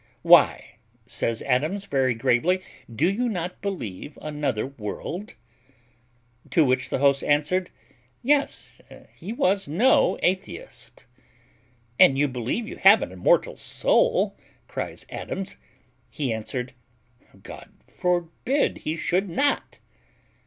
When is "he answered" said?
16.09-16.73